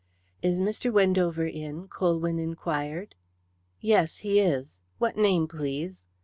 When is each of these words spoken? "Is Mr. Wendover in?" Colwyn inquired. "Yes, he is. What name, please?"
"Is 0.41 0.59
Mr. 0.59 0.91
Wendover 0.91 1.45
in?" 1.45 1.87
Colwyn 1.87 2.39
inquired. 2.39 3.13
"Yes, 3.81 4.17
he 4.25 4.39
is. 4.39 4.75
What 4.97 5.15
name, 5.15 5.47
please?" 5.47 6.05